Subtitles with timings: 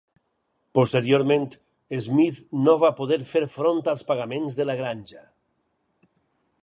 [0.77, 1.43] Posteriorment,
[2.05, 5.27] Smith no va poder fer front als pagaments de la granja.